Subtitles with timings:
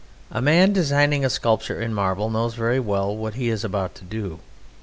[0.31, 4.03] A man designing a sculpture in marble knows very well what he is about to
[4.03, 4.39] do.